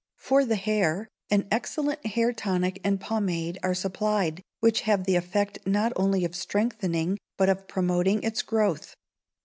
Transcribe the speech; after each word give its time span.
For 0.17 0.43
the 0.45 0.55
hair, 0.55 1.07
an 1.29 1.47
excellent 1.51 2.03
hair 2.03 2.33
tonic 2.33 2.81
and 2.83 2.99
pomade 2.99 3.59
are 3.61 3.75
supplied, 3.75 4.41
which 4.59 4.81
have 4.81 5.03
the 5.03 5.15
effect 5.15 5.59
not 5.63 5.93
only 5.95 6.25
of 6.25 6.35
strengthening, 6.35 7.19
but 7.37 7.49
of 7.49 7.67
promoting 7.67 8.23
its 8.23 8.41
growth. 8.41 8.95